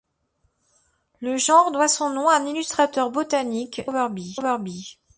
Le 1.19 1.37
genre 1.37 1.71
doit 1.71 1.87
son 1.87 2.09
nom 2.09 2.27
à 2.27 2.35
un 2.37 2.47
illustrateur 2.47 3.11
botanique, 3.11 3.83
James 3.87 4.17
Sowerby. 4.17 4.97